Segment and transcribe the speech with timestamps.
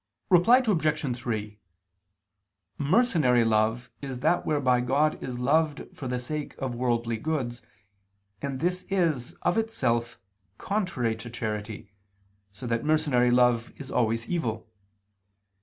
[0.31, 1.15] Reply Obj.
[1.15, 1.59] 3:
[2.79, 7.61] Mercenary love is that whereby God is loved for the sake of worldly goods,
[8.41, 10.17] and this is, of itself,
[10.57, 11.91] contrary to charity,
[12.51, 14.67] so that mercenary love is always evil.